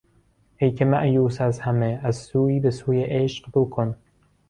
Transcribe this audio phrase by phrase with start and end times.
[0.57, 3.95] ایکه مایوس از همه از سویی بهسوی عشق روکن